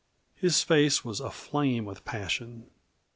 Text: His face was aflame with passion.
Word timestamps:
His 0.33 0.63
face 0.63 1.05
was 1.05 1.19
aflame 1.19 1.85
with 1.85 2.05
passion. 2.05 2.71